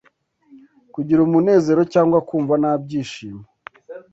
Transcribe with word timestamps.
Kugira 0.93 1.19
umunezero 1.27 1.81
cyangwa 1.93 2.17
kumva 2.27 2.53
nta 2.61 2.73
byishimo 2.83 3.43